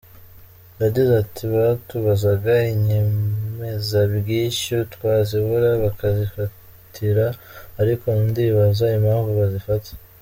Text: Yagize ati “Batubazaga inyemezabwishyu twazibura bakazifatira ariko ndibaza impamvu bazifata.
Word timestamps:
Yagize 0.81 1.11
ati 1.23 1.43
“Batubazaga 1.53 2.53
inyemezabwishyu 2.73 4.77
twazibura 4.93 5.69
bakazifatira 5.83 7.25
ariko 7.81 8.07
ndibaza 8.27 8.85
impamvu 8.97 9.29
bazifata. 9.41 9.91